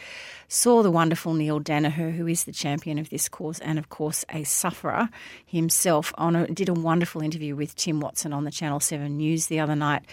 Saw 0.49 0.82
the 0.82 0.91
wonderful 0.91 1.35
Neale 1.35 1.61
Daniher, 1.61 2.12
who 2.12 2.26
is 2.26 2.44
the 2.44 2.53
champion 2.53 2.99
of 2.99 3.11
this 3.11 3.29
cause 3.29 3.61
and 3.61 3.79
of 3.79 3.88
course 3.88 4.25
a 4.31 4.44
sufferer 4.44 5.09
himself, 5.47 6.12
on 6.17 6.37
a, 6.37 6.47
did 6.49 6.69
a 6.69 6.75
wonderful 6.75 7.23
interview 7.23 7.55
with 7.55 7.75
Tim 7.77 8.00
Watson 8.00 8.32
on 8.32 8.44
the 8.44 8.50
Channel 8.50 8.81
7 8.81 9.17
News 9.17 9.47
the 9.47 9.61
other 9.61 9.77
night. 9.77 10.05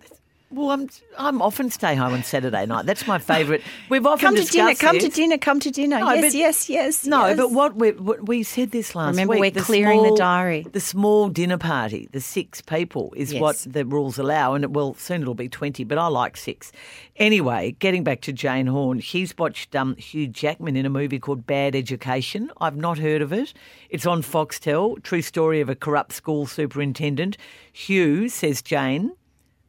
Well, 0.51 0.69
I'm 0.71 0.89
I'm 1.17 1.41
often 1.41 1.69
stay 1.69 1.95
home 1.95 2.13
on 2.13 2.23
Saturday 2.23 2.65
night. 2.65 2.85
That's 2.85 3.07
my 3.07 3.17
favourite. 3.17 3.61
We've 3.89 4.05
often 4.05 4.27
Come 4.27 4.35
to 4.35 4.45
dinner. 4.45 4.75
Come 4.75 4.99
to 4.99 5.09
dinner. 5.09 5.37
Come 5.37 5.59
to 5.59 5.71
dinner. 5.71 5.99
No, 5.99 6.13
yes, 6.13 6.23
but- 6.23 6.33
yes, 6.37 6.69
yes. 6.69 7.05
No, 7.05 7.25
yes. 7.27 7.37
but 7.37 7.51
what 7.51 7.75
we 7.75 7.91
what 7.91 8.27
we 8.27 8.43
said 8.43 8.71
this 8.71 8.95
last 8.95 9.13
Remember, 9.13 9.31
week. 9.33 9.39
we're 9.41 9.51
the 9.51 9.61
clearing 9.61 10.03
the 10.03 10.15
diary. 10.15 10.65
The 10.71 10.79
small 10.79 11.29
dinner 11.29 11.57
party, 11.57 12.07
the 12.11 12.21
six 12.21 12.61
people, 12.61 13.11
is 13.17 13.33
Yes. 13.33 13.41
what 13.41 13.65
the 13.67 13.85
rules 13.85 14.17
allow, 14.17 14.53
and 14.53 14.63
it 14.63 14.71
will 14.71 14.93
soon 14.93 15.21
it'll 15.23 15.33
be 15.33 15.49
twenty. 15.49 15.83
But 15.83 15.97
I 15.97 16.07
like 16.07 16.37
six. 16.37 16.71
Anyway, 17.17 17.75
getting 17.79 18.03
back 18.03 18.21
to 18.21 18.31
Jane 18.31 18.67
Horn, 18.67 18.99
she's 18.99 19.35
watched 19.37 19.75
um, 19.75 19.95
Hugh 19.97 20.27
Jackman 20.27 20.75
in 20.75 20.85
a 20.85 20.89
movie 20.89 21.19
called 21.19 21.47
Bad 21.47 21.75
Education. 21.75 22.51
I've 22.61 22.77
not 22.77 22.97
heard 22.99 23.21
of 23.21 23.33
it. 23.33 23.53
It's 23.89 24.05
on 24.05 24.21
Foxtel. 24.21 25.01
True 25.03 25.21
story 25.21 25.59
of 25.59 25.69
a 25.69 25.75
corrupt 25.75 26.13
school 26.13 26.45
superintendent. 26.45 27.37
Hugh 27.73 28.29
says 28.29 28.61
Jane, 28.61 29.13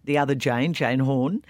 the 0.07 0.19
other 0.19 0.35
Jane, 0.35 0.73
Jane 0.73 1.01
Horn, 1.01 1.45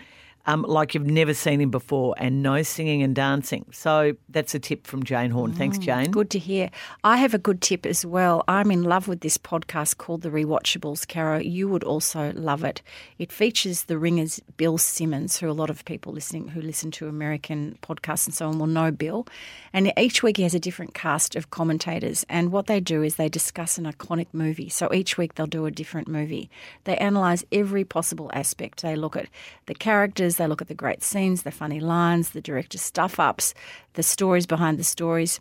um, 0.47 0.63
like 0.63 0.95
you've 0.95 1.07
never 1.07 1.35
seen 1.35 1.61
him 1.61 1.71
before, 1.71 2.15
and 2.19 2.43
no 2.43 2.63
singing 2.63 3.03
and 3.03 3.15
dancing. 3.15 3.67
So 3.73 4.17
that's 4.29 4.55
a 4.55 4.59
tip 4.59 4.87
from 4.87 5.03
Jane 5.03 5.31
Horn. 5.31 5.53
Thanks, 5.53 5.79
Jane. 5.79 6.11
Good 6.11 6.31
to 6.31 6.39
hear. 6.39 6.71
I 7.05 7.19
have 7.19 7.35
a 7.35 7.39
good 7.39 7.61
tip 7.61 7.85
as 7.85 8.07
well. 8.07 8.45
I'm 8.49 8.71
in 8.71 8.85
love 8.85 9.09
with 9.09 9.21
this 9.21 9.39
podcast 9.39 9.99
called 9.99 10.23
The 10.23 10.31
Rewatchables, 10.31 11.07
Caro. 11.07 11.39
You 11.39 11.69
would 11.69 11.85
also 11.85 12.33
love 12.35 12.65
it. 12.65 12.83
It 13.19 13.33
features 13.33 13.85
the 13.85 13.99
ringers 13.99 14.41
Bill 14.57 14.79
Simmons, 14.79 15.37
who 15.37 15.51
a 15.51 15.53
lot 15.53 15.71
of 15.71 15.85
people 15.85 16.13
listening 16.13 16.49
who 16.49 16.61
listen 16.61 16.91
to 16.93 17.09
American 17.09 17.79
podcasts 17.83 18.27
and 18.27 18.35
so 18.35 18.49
on 18.49 18.59
will 18.59 18.67
know 18.67 18.91
Bill. 18.91 19.27
And 19.73 19.93
each 19.99 20.23
week 20.23 20.37
he 20.37 20.43
has 20.45 20.55
a 20.55 20.61
different 20.61 20.95
cast 20.95 21.37
of 21.37 21.51
commentators. 21.51 22.25
And 22.29 22.53
what 22.53 22.67
they 22.67 22.81
do 22.81 23.03
is 23.03 23.17
they 23.17 23.29
discuss 23.29 23.79
an 23.79 23.85
iconic 23.85 24.29
movie. 24.33 24.69
So 24.69 24.93
each 24.93 25.19
week 25.19 25.35
they'll 25.35 25.47
do 25.47 25.67
a 25.67 25.71
different 25.71 26.09
movie. 26.09 26.51
They 26.85 26.97
analyse 26.97 27.45
every 27.53 27.85
possible 27.85 28.31
aspect. 28.33 28.83
They 28.83 28.97
look 28.97 29.17
at 29.17 29.29
the 29.67 29.75
characters, 29.75 30.36
they 30.37 30.47
look 30.47 30.63
at 30.63 30.69
the 30.69 30.75
great 30.75 31.03
scenes, 31.03 31.43
the 31.43 31.51
funny 31.51 31.81
lines, 31.81 32.31
the 32.31 32.41
director's 32.41 32.83
stuff 32.83 33.19
ups, 33.19 33.55
the 33.95 34.03
stories 34.03 34.47
behind 34.47 34.79
the 34.79 34.85
stories. 34.85 35.41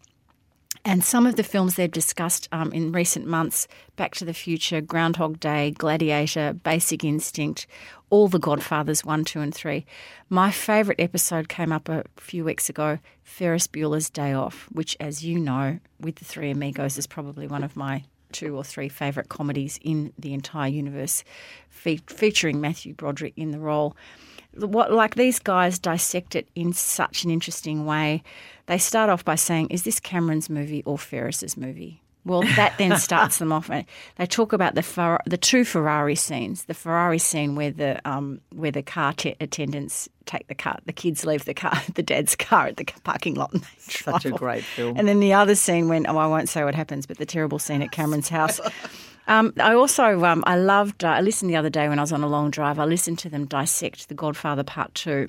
And 0.84 1.04
some 1.04 1.25
of 1.25 1.36
the 1.36 1.44
films 1.44 1.75
they've 1.75 1.92
discussed 1.92 2.48
um, 2.52 2.72
in 2.72 2.92
recent 2.92 3.25
months 3.25 3.68
Back 3.96 4.14
to 4.16 4.25
the 4.25 4.34
Future, 4.34 4.82
Groundhog 4.82 5.40
Day, 5.40 5.72
Gladiator, 5.72 6.54
Basic 6.54 7.04
Instinct, 7.04 7.66
all 8.12 8.28
the 8.28 8.38
Godfathers 8.38 9.04
1, 9.04 9.25
2, 9.25 9.42
and 9.42 9.54
3. 9.54 9.84
My 10.30 10.52
favourite 10.52 11.00
episode 11.00 11.50
came 11.50 11.72
up 11.72 11.90
a 11.90 12.04
few 12.18 12.44
weeks 12.44 12.70
ago 12.70 13.00
Ferris 13.24 13.68
Bueller's 13.68 14.12
Day 14.12 14.34
Off, 14.34 14.68
which, 14.72 14.96
as 15.00 15.25
you 15.25 15.40
know, 15.40 15.80
with 16.00 16.18
the 16.18 16.25
Three 16.25 16.52
Amigos, 16.52 16.98
is 17.00 17.08
probably 17.08 17.48
one 17.48 17.64
of 17.64 17.75
my 17.75 18.04
two 18.32 18.56
or 18.56 18.64
three 18.64 18.90
favourite 18.90 19.30
comedies 19.30 19.80
in 19.82 20.14
the 20.20 20.34
entire 20.34 20.70
universe, 20.70 21.24
fe- 21.70 22.02
featuring 22.08 22.60
Matthew 22.62 22.94
Broderick 22.94 23.34
in 23.38 23.52
the 23.52 23.60
role 23.60 23.96
what 24.58 24.92
like 24.92 25.16
these 25.16 25.40
guys 25.40 25.80
dissect 25.80 26.36
it 26.36 26.48
in 26.56 26.74
such 26.74 27.24
an 27.24 27.32
interesting 27.32 27.86
way. 27.86 28.24
They 28.68 28.78
start 28.78 29.10
off 29.10 29.24
by 29.24 29.36
saying, 29.36 29.70
"Is 29.70 29.84
this 29.84 30.00
Cameron's 30.00 30.50
movie 30.50 30.84
or 30.86 30.98
Ferris's 30.98 31.58
movie?" 31.58 32.02
Well, 32.26 32.42
that 32.56 32.78
then 32.80 32.98
starts 32.98 33.38
them 33.38 33.52
off. 33.52 33.68
They 33.68 34.26
talk 34.26 34.52
about 34.52 34.74
the 34.74 34.82
Fer- 34.82 35.22
the 35.26 35.38
two 35.38 35.64
Ferrari 35.64 36.16
scenes. 36.16 36.66
The 36.66 36.74
Ferrari 36.74 37.20
scene 37.20 37.56
where 37.56 37.72
the 37.72 38.02
um, 38.04 38.42
where 38.54 38.72
the 38.72 38.82
car 38.82 39.14
t- 39.14 39.36
attendants 39.40 40.10
take 40.26 40.48
the 40.48 40.56
car, 40.56 40.80
the 40.86 40.94
kids 40.94 41.26
leave 41.26 41.46
the 41.46 41.54
car, 41.54 41.80
the 41.94 42.04
dad's 42.04 42.36
car 42.36 42.68
at 42.68 42.78
the 42.78 42.86
parking 43.04 43.36
lot. 43.36 43.54
And 43.54 43.62
they 43.62 43.68
Such 43.78 44.26
a 44.26 44.32
great 44.32 44.64
film. 44.64 44.98
And 44.98 45.08
then 45.08 45.20
the 45.20 45.34
other 45.34 45.56
scene 45.56 45.88
when 45.88 46.08
oh, 46.08 46.18
I 46.18 46.26
won't 46.28 46.50
say 46.50 46.64
what 46.64 46.76
happens, 46.76 47.06
but 47.06 47.18
the 47.18 47.26
terrible 47.26 47.60
scene 47.60 47.82
at 47.82 47.92
Cameron's 47.92 48.30
house. 48.30 48.60
Um, 49.27 49.53
I 49.60 49.74
also 49.74 50.24
um, 50.24 50.44
I 50.46 50.55
loved. 50.55 51.03
Uh, 51.03 51.10
I 51.10 51.22
listened 51.22 51.50
the 51.50 51.55
other 51.55 51.70
day 51.70 51.89
when 51.89 52.00
I 52.00 52.01
was 52.01 52.12
on 52.12 52.24
a 52.24 52.27
long 52.27 52.51
drive. 52.51 52.79
I 52.79 52.86
listened 52.86 53.20
to 53.20 53.29
them 53.29 53.46
dissect 53.46 54.08
The 54.08 54.13
Godfather 54.13 54.63
Part 54.63 54.94
Two, 54.94 55.27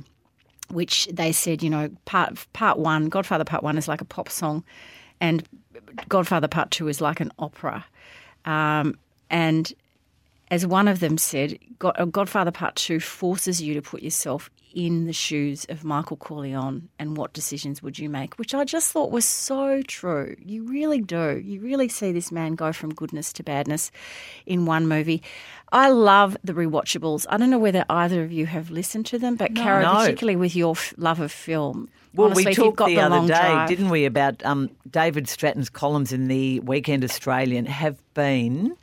which 0.68 1.08
they 1.12 1.32
said, 1.32 1.62
you 1.62 1.70
know, 1.70 1.90
part 2.04 2.46
part 2.52 2.78
one, 2.78 3.08
Godfather 3.08 3.44
Part 3.44 3.62
One 3.62 3.78
is 3.78 3.88
like 3.88 4.00
a 4.00 4.04
pop 4.04 4.28
song, 4.28 4.64
and 5.20 5.46
Godfather 6.08 6.48
Part 6.48 6.70
Two 6.70 6.88
is 6.88 7.00
like 7.00 7.20
an 7.20 7.32
opera. 7.38 7.84
Um, 8.44 8.98
and 9.30 9.72
as 10.50 10.66
one 10.66 10.88
of 10.88 11.00
them 11.00 11.18
said, 11.18 11.58
God, 11.78 11.94
uh, 11.98 12.04
Godfather 12.06 12.50
Part 12.50 12.76
Two 12.76 13.00
forces 13.00 13.60
you 13.60 13.74
to 13.74 13.82
put 13.82 14.02
yourself 14.02 14.50
in 14.74 15.06
the 15.06 15.12
shoes 15.12 15.64
of 15.70 15.84
Michael 15.84 16.18
Corleone 16.18 16.88
and 16.98 17.16
what 17.16 17.32
decisions 17.32 17.82
would 17.82 17.98
you 17.98 18.10
make, 18.10 18.38
which 18.38 18.54
I 18.54 18.64
just 18.64 18.92
thought 18.92 19.10
was 19.10 19.24
so 19.24 19.80
true. 19.88 20.36
You 20.38 20.64
really 20.64 21.00
do. 21.00 21.40
You 21.42 21.60
really 21.60 21.88
see 21.88 22.12
this 22.12 22.30
man 22.30 22.56
go 22.56 22.74
from 22.74 22.92
goodness 22.92 23.32
to 23.34 23.42
badness 23.42 23.90
in 24.44 24.66
one 24.66 24.86
movie. 24.86 25.22
I 25.72 25.88
love 25.88 26.36
the 26.44 26.52
rewatchables. 26.52 27.24
I 27.30 27.38
don't 27.38 27.48
know 27.48 27.58
whether 27.58 27.86
either 27.88 28.22
of 28.22 28.30
you 28.30 28.44
have 28.44 28.70
listened 28.70 29.06
to 29.06 29.18
them, 29.18 29.36
but 29.36 29.54
Cara, 29.54 29.82
No. 29.82 29.94
particularly 29.94 30.36
with 30.36 30.54
your 30.54 30.72
f- 30.72 30.92
love 30.98 31.20
of 31.20 31.32
film. 31.32 31.88
Well, 32.14 32.26
honestly, 32.26 32.44
we 32.46 32.54
talked 32.54 32.76
the, 32.76 32.84
the 32.86 32.98
other 33.00 33.20
day, 33.22 33.26
drive- 33.28 33.68
didn't 33.70 33.88
we, 33.88 34.04
about 34.04 34.44
um, 34.44 34.68
David 34.90 35.26
Stratton's 35.26 35.70
columns 35.70 36.12
in 36.12 36.28
the 36.28 36.60
Weekend 36.60 37.02
Australian 37.02 37.64
have 37.64 37.96
been 38.12 38.76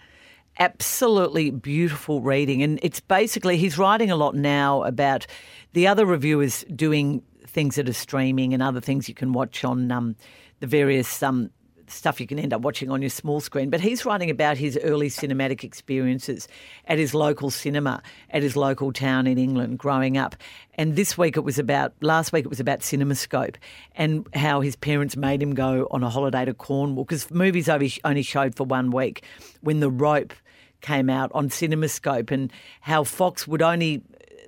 absolutely 0.59 1.51
beautiful 1.51 2.21
reading. 2.21 2.61
And 2.63 2.79
it's 2.81 2.99
basically, 2.99 3.57
he's 3.57 3.77
writing 3.77 4.11
a 4.11 4.15
lot 4.15 4.35
now 4.35 4.83
about 4.83 5.25
the 5.73 5.87
other 5.87 6.05
reviewers 6.05 6.63
doing 6.75 7.23
things 7.47 7.75
that 7.75 7.89
are 7.89 7.93
streaming 7.93 8.53
and 8.53 8.63
other 8.63 8.81
things 8.81 9.07
you 9.07 9.15
can 9.15 9.33
watch 9.33 9.63
on 9.63 9.91
um, 9.91 10.15
the 10.59 10.67
various 10.67 11.21
um, 11.21 11.49
stuff 11.87 12.19
you 12.19 12.27
can 12.27 12.39
end 12.39 12.53
up 12.53 12.61
watching 12.61 12.89
on 12.89 13.01
your 13.01 13.09
small 13.09 13.39
screen. 13.39 13.69
But 13.69 13.81
he's 13.81 14.05
writing 14.05 14.29
about 14.29 14.57
his 14.57 14.77
early 14.83 15.09
cinematic 15.09 15.63
experiences 15.63 16.47
at 16.87 16.97
his 16.97 17.13
local 17.13 17.49
cinema, 17.49 18.01
at 18.29 18.43
his 18.43 18.55
local 18.55 18.91
town 18.91 19.27
in 19.27 19.37
England 19.37 19.79
growing 19.79 20.17
up. 20.17 20.35
And 20.75 20.95
this 20.95 21.17
week 21.17 21.37
it 21.37 21.43
was 21.43 21.59
about, 21.59 21.93
last 22.01 22.33
week 22.33 22.45
it 22.45 22.49
was 22.49 22.59
about 22.59 22.79
CinemaScope 22.79 23.55
and 23.95 24.27
how 24.33 24.61
his 24.61 24.75
parents 24.75 25.15
made 25.15 25.41
him 25.41 25.53
go 25.53 25.87
on 25.91 26.03
a 26.03 26.09
holiday 26.09 26.45
to 26.45 26.53
Cornwall 26.53 27.05
because 27.05 27.29
movies 27.31 27.69
only 27.69 28.21
showed 28.23 28.55
for 28.55 28.63
one 28.65 28.91
week 28.91 29.23
when 29.61 29.79
The 29.79 29.89
Robe 29.89 30.33
came 30.81 31.09
out 31.09 31.31
on 31.33 31.49
CinemaScope 31.49 32.29
and 32.29 32.51
how 32.81 33.03
Fox 33.03 33.47
would 33.47 33.61
only 33.61 34.03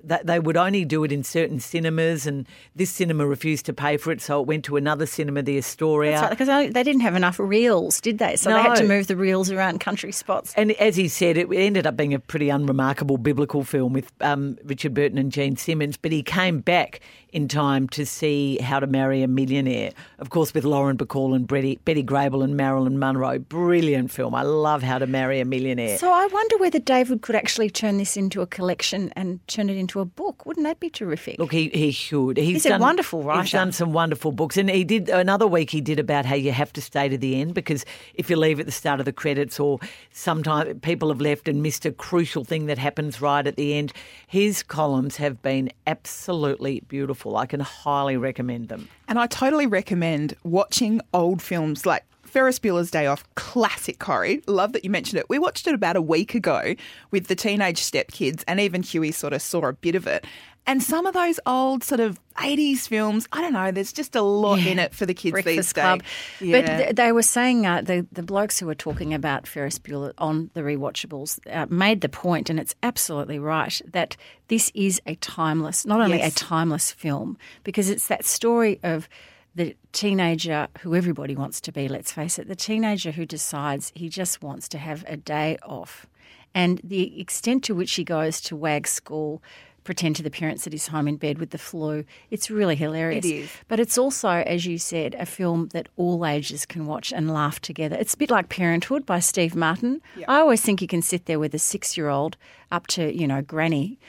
that 0.06 0.26
they 0.26 0.38
would 0.38 0.56
only 0.56 0.84
do 0.84 1.04
it 1.04 1.12
in 1.12 1.22
certain 1.24 1.60
cinemas, 1.60 2.26
and 2.26 2.46
this 2.74 2.90
cinema 2.90 3.26
refused 3.26 3.66
to 3.66 3.72
pay 3.72 3.96
for 3.96 4.12
it, 4.12 4.20
so 4.20 4.40
it 4.40 4.46
went 4.46 4.64
to 4.64 4.76
another 4.76 5.06
cinema, 5.06 5.42
the 5.42 5.58
Astoria. 5.58 6.26
because 6.30 6.48
they 6.48 6.70
didn't 6.70 7.00
have 7.00 7.16
enough 7.16 7.38
reels, 7.38 8.00
did 8.00 8.18
they? 8.18 8.36
So 8.36 8.50
they 8.50 8.62
had 8.62 8.76
to 8.76 8.84
move 8.88 9.06
the 9.08 9.16
reels 9.16 9.50
around 9.50 9.80
country 9.80 10.12
spots. 10.12 10.54
And 10.56 10.72
as 10.72 10.96
he 10.96 11.08
said, 11.08 11.36
it 11.36 11.48
ended 11.52 11.86
up 11.86 11.96
being 11.96 12.14
a 12.14 12.18
pretty 12.18 12.48
unremarkable 12.48 13.18
biblical 13.18 13.64
film 13.64 13.92
with 13.92 14.10
um, 14.20 14.56
Richard 14.64 14.94
Burton 14.94 15.18
and 15.18 15.32
Jean 15.32 15.56
Simmons. 15.56 15.96
But 15.96 16.12
he 16.12 16.22
came 16.22 16.60
back 16.60 17.00
in 17.32 17.48
time 17.48 17.88
to 17.88 18.06
see 18.06 18.58
How 18.58 18.80
to 18.80 18.86
Marry 18.86 19.22
a 19.22 19.28
Millionaire, 19.28 19.90
of 20.20 20.30
course, 20.30 20.54
with 20.54 20.64
Lauren 20.64 20.96
Bacall 20.96 21.34
and 21.34 21.46
Betty, 21.46 21.78
Betty 21.84 22.02
Grable 22.02 22.42
and 22.42 22.56
Marilyn 22.56 22.98
Monroe. 22.98 23.38
Brilliant 23.38 24.10
film. 24.10 24.34
I 24.34 24.42
love 24.42 24.82
How 24.82 24.98
to 24.98 25.06
Marry 25.06 25.40
a 25.40 25.44
Millionaire. 25.44 25.98
So 25.98 26.10
I 26.12 26.26
wonder 26.26 26.56
whether 26.58 26.78
David 26.78 27.22
could 27.22 27.34
actually 27.34 27.68
turn 27.68 27.98
this 27.98 28.16
into 28.16 28.40
a 28.40 28.46
collection 28.46 29.12
and 29.16 29.46
turn 29.48 29.68
it 29.68 29.76
into 29.76 29.95
a 29.96 30.04
book. 30.04 30.46
Wouldn't 30.46 30.64
that 30.64 30.80
be 30.80 30.90
terrific? 30.90 31.38
Look, 31.38 31.52
he, 31.52 31.68
he 31.68 31.90
should. 31.90 32.36
He's, 32.36 32.54
He's 32.54 32.66
a 32.66 32.70
done, 32.70 32.80
wonderful 32.80 33.20
He's 33.20 33.26
writer. 33.26 33.56
done 33.56 33.72
some 33.72 33.92
wonderful 33.92 34.32
books. 34.32 34.56
And 34.56 34.68
he 34.70 34.84
did 34.84 35.08
another 35.08 35.46
week 35.46 35.70
he 35.70 35.80
did 35.80 35.98
about 35.98 36.24
how 36.24 36.34
you 36.34 36.52
have 36.52 36.72
to 36.74 36.80
stay 36.82 37.08
to 37.08 37.18
the 37.18 37.40
end 37.40 37.54
because 37.54 37.84
if 38.14 38.28
you 38.30 38.36
leave 38.36 38.60
at 38.60 38.66
the 38.66 38.72
start 38.72 39.00
of 39.00 39.06
the 39.06 39.12
credits 39.12 39.58
or 39.60 39.78
sometimes 40.10 40.78
people 40.82 41.08
have 41.08 41.20
left 41.20 41.48
and 41.48 41.62
missed 41.62 41.84
a 41.86 41.92
crucial 41.92 42.44
thing 42.44 42.66
that 42.66 42.78
happens 42.78 43.20
right 43.20 43.46
at 43.46 43.56
the 43.56 43.74
end, 43.74 43.92
his 44.26 44.62
columns 44.62 45.16
have 45.16 45.42
been 45.42 45.70
absolutely 45.86 46.80
beautiful. 46.88 47.36
I 47.36 47.46
can 47.46 47.60
highly 47.60 48.16
recommend 48.16 48.68
them. 48.68 48.88
And 49.08 49.18
I 49.18 49.26
totally 49.26 49.66
recommend 49.66 50.34
watching 50.44 51.00
old 51.14 51.42
films 51.42 51.86
like 51.86 52.04
Ferris 52.26 52.58
Bueller's 52.58 52.90
Day 52.90 53.06
Off, 53.06 53.24
classic 53.34 53.98
Corey. 53.98 54.42
Love 54.46 54.72
that 54.72 54.84
you 54.84 54.90
mentioned 54.90 55.18
it. 55.18 55.26
We 55.28 55.38
watched 55.38 55.66
it 55.66 55.74
about 55.74 55.96
a 55.96 56.02
week 56.02 56.34
ago 56.34 56.74
with 57.10 57.28
the 57.28 57.34
teenage 57.36 57.80
stepkids, 57.80 58.42
and 58.46 58.60
even 58.60 58.82
Huey 58.82 59.12
sort 59.12 59.32
of 59.32 59.42
saw 59.42 59.66
a 59.66 59.72
bit 59.72 59.94
of 59.94 60.06
it. 60.06 60.24
And 60.68 60.82
some 60.82 61.06
of 61.06 61.14
those 61.14 61.38
old 61.46 61.84
sort 61.84 62.00
of 62.00 62.18
80s 62.38 62.88
films, 62.88 63.28
I 63.30 63.40
don't 63.40 63.52
know, 63.52 63.70
there's 63.70 63.92
just 63.92 64.16
a 64.16 64.20
lot 64.22 64.58
in 64.58 64.80
it 64.80 64.92
for 64.92 65.06
the 65.06 65.14
kids 65.14 65.36
these 65.44 65.44
days. 65.44 65.72
Club. 65.72 66.02
Yeah. 66.40 66.60
But 66.60 66.66
th- 66.66 66.94
they 66.96 67.12
were 67.12 67.22
saying 67.22 67.64
uh, 67.66 67.82
the 67.82 68.04
the 68.10 68.24
blokes 68.24 68.58
who 68.58 68.66
were 68.66 68.74
talking 68.74 69.14
about 69.14 69.46
Ferris 69.46 69.78
Bueller 69.78 70.12
on 70.18 70.50
the 70.54 70.62
rewatchables 70.62 71.38
uh, 71.48 71.66
made 71.70 72.00
the 72.00 72.08
point, 72.08 72.50
and 72.50 72.58
it's 72.58 72.74
absolutely 72.82 73.38
right 73.38 73.80
that 73.92 74.16
this 74.48 74.72
is 74.74 75.00
a 75.06 75.14
timeless, 75.16 75.86
not 75.86 76.00
only 76.00 76.18
Yes. 76.18 76.32
a 76.32 76.34
timeless 76.34 76.90
film 76.90 77.38
because 77.62 77.88
it's 77.88 78.08
that 78.08 78.24
story 78.24 78.80
of 78.82 79.08
the 79.56 79.74
teenager 79.92 80.68
who 80.80 80.94
everybody 80.94 81.34
wants 81.34 81.60
to 81.62 81.72
be. 81.72 81.88
Let's 81.88 82.12
face 82.12 82.38
it, 82.38 82.46
the 82.46 82.54
teenager 82.54 83.10
who 83.10 83.26
decides 83.26 83.90
he 83.94 84.08
just 84.08 84.42
wants 84.42 84.68
to 84.68 84.78
have 84.78 85.04
a 85.08 85.16
day 85.16 85.56
off, 85.62 86.06
and 86.54 86.80
the 86.84 87.18
extent 87.20 87.64
to 87.64 87.74
which 87.74 87.94
he 87.94 88.04
goes 88.04 88.40
to 88.42 88.54
WAG 88.54 88.86
school. 88.86 89.42
Pretend 89.82 90.16
to 90.16 90.24
the 90.24 90.32
parents 90.32 90.64
that 90.64 90.72
he's 90.72 90.88
home 90.88 91.06
in 91.06 91.14
bed 91.14 91.38
with 91.38 91.50
the 91.50 91.58
flu. 91.58 92.04
It's 92.28 92.50
really 92.50 92.74
hilarious. 92.74 93.24
It 93.24 93.30
is. 93.32 93.50
But 93.68 93.78
it's 93.78 93.96
also, 93.96 94.28
as 94.28 94.66
you 94.66 94.78
said, 94.78 95.14
a 95.14 95.24
film 95.24 95.68
that 95.68 95.88
all 95.96 96.26
ages 96.26 96.66
can 96.66 96.86
watch 96.86 97.12
and 97.12 97.32
laugh 97.32 97.60
together. 97.60 97.94
It's 97.94 98.14
a 98.14 98.16
bit 98.16 98.28
like 98.28 98.48
Parenthood 98.48 99.06
by 99.06 99.20
Steve 99.20 99.54
Martin. 99.54 100.02
I 100.26 100.40
always 100.40 100.60
think 100.60 100.82
you 100.82 100.88
can 100.88 101.02
sit 101.02 101.26
there 101.26 101.38
with 101.38 101.54
a 101.54 101.60
six 101.60 101.96
year 101.96 102.08
old 102.08 102.36
up 102.72 102.88
to, 102.88 103.16
you 103.16 103.28
know, 103.28 103.42
granny, 103.42 104.00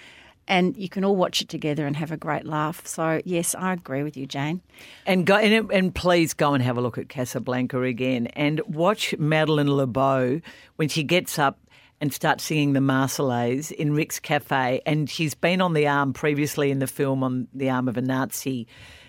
and 0.47 0.75
you 0.77 0.89
can 0.89 1.03
all 1.03 1.15
watch 1.15 1.41
it 1.41 1.49
together 1.49 1.85
and 1.85 1.95
have 1.95 2.11
a 2.11 2.17
great 2.17 2.45
laugh. 2.45 2.85
So, 2.85 3.21
yes, 3.25 3.53
I 3.55 3.73
agree 3.73 4.03
with 4.03 4.15
you, 4.15 4.25
Jane. 4.25 4.61
And 5.05 5.25
go 5.25 5.35
and, 5.35 5.71
and 5.71 5.93
please 5.93 6.33
go 6.33 6.53
and 6.53 6.63
have 6.63 6.77
a 6.77 6.81
look 6.81 6.97
at 6.97 7.09
Casablanca 7.09 7.81
again 7.81 8.27
and 8.27 8.61
watch 8.67 9.15
Madeleine 9.17 9.75
LeBeau 9.75 10.41
when 10.77 10.89
she 10.89 11.03
gets 11.03 11.37
up 11.37 11.59
and 11.99 12.13
starts 12.13 12.43
singing 12.43 12.73
the 12.73 12.79
Marseillaise 12.79 13.71
in 13.71 13.93
Rick's 13.93 14.19
Cafe. 14.19 14.81
And 14.85 15.09
she's 15.09 15.33
been 15.33 15.61
on 15.61 15.73
the 15.73 15.87
arm 15.87 16.13
previously 16.13 16.71
in 16.71 16.79
the 16.79 16.87
film 16.87 17.23
on 17.23 17.47
the 17.53 17.69
arm 17.69 17.87
of 17.87 17.97
a 17.97 18.01
Nazi 18.01 18.67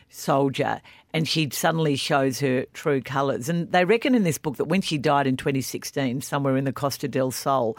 soldier. 0.09 0.81
And 1.15 1.27
she 1.27 1.49
suddenly 1.51 1.97
shows 1.97 2.41
her 2.41 2.67
true 2.75 3.01
colours. 3.01 3.49
And 3.49 3.73
they 3.73 3.85
reckon 3.85 4.15
in 4.15 4.25
this 4.25 4.39
book 4.39 4.57
that 4.59 4.67
when 4.67 4.83
she 4.83 4.99
died 4.99 5.27
in 5.27 5.37
2016, 5.37 6.21
somewhere 6.21 6.57
in 6.57 6.65
the 6.65 6.73
Costa 6.73 7.09
del 7.09 7.31
Sol, 7.31 7.77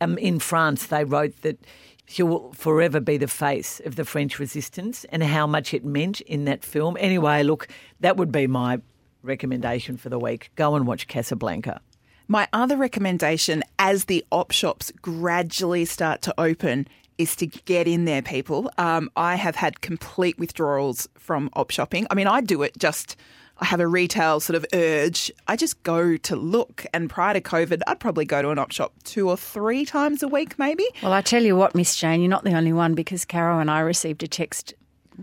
um, 0.00 0.18
in 0.18 0.38
France, 0.38 0.86
they 0.86 1.04
wrote 1.04 1.40
that 1.42 1.58
she 2.06 2.22
will 2.22 2.52
forever 2.52 3.00
be 3.00 3.16
the 3.16 3.28
face 3.28 3.80
of 3.84 3.96
the 3.96 4.04
French 4.04 4.38
resistance 4.38 5.04
and 5.10 5.22
how 5.22 5.46
much 5.46 5.74
it 5.74 5.84
meant 5.84 6.20
in 6.22 6.44
that 6.44 6.64
film. 6.64 6.96
Anyway, 7.00 7.42
look, 7.42 7.68
that 8.00 8.16
would 8.16 8.30
be 8.30 8.46
my 8.46 8.80
recommendation 9.22 9.96
for 9.96 10.08
the 10.08 10.18
week. 10.18 10.50
Go 10.54 10.76
and 10.76 10.86
watch 10.86 11.08
Casablanca. 11.08 11.80
My 12.28 12.48
other 12.52 12.76
recommendation, 12.76 13.62
as 13.78 14.04
the 14.06 14.24
op 14.32 14.50
shops 14.50 14.92
gradually 15.00 15.84
start 15.84 16.22
to 16.22 16.34
open, 16.38 16.88
is 17.18 17.34
to 17.36 17.46
get 17.46 17.86
in 17.88 18.04
there, 18.04 18.22
people. 18.22 18.70
Um, 18.78 19.10
I 19.16 19.36
have 19.36 19.56
had 19.56 19.80
complete 19.80 20.38
withdrawals 20.38 21.08
from 21.18 21.50
op 21.54 21.70
shopping. 21.70 22.06
I 22.10 22.14
mean, 22.14 22.26
I 22.26 22.40
do 22.40 22.62
it 22.62 22.76
just. 22.78 23.16
I 23.58 23.64
have 23.64 23.80
a 23.80 23.88
retail 23.88 24.38
sort 24.40 24.54
of 24.54 24.66
urge. 24.74 25.32
I 25.48 25.56
just 25.56 25.82
go 25.82 26.18
to 26.18 26.36
look. 26.36 26.84
And 26.92 27.08
prior 27.08 27.32
to 27.32 27.40
COVID, 27.40 27.80
I'd 27.86 27.98
probably 28.00 28.26
go 28.26 28.42
to 28.42 28.50
an 28.50 28.58
op 28.58 28.70
shop 28.70 28.92
two 29.04 29.30
or 29.30 29.36
three 29.38 29.86
times 29.86 30.22
a 30.22 30.28
week, 30.28 30.58
maybe. 30.58 30.84
Well, 31.02 31.14
I 31.14 31.22
tell 31.22 31.42
you 31.42 31.56
what, 31.56 31.74
Miss 31.74 31.96
Jane, 31.96 32.20
you're 32.20 32.28
not 32.28 32.44
the 32.44 32.52
only 32.52 32.74
one 32.74 32.92
because 32.94 33.24
Carol 33.24 33.58
and 33.58 33.70
I 33.70 33.80
received 33.80 34.22
a 34.22 34.28
text. 34.28 34.74